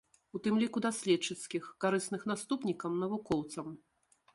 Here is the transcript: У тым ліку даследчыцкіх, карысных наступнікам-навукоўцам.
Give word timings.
У 0.37 0.39
тым 0.45 0.55
ліку 0.61 0.81
даследчыцкіх, 0.85 1.69
карысных 1.85 2.21
наступнікам-навукоўцам. 2.35 3.67